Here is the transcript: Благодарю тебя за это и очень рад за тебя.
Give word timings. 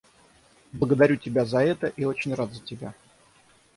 Благодарю 0.71 1.15
тебя 1.17 1.45
за 1.45 1.59
это 1.59 1.85
и 1.85 2.05
очень 2.05 2.33
рад 2.33 2.51
за 2.55 2.61
тебя. 2.63 2.95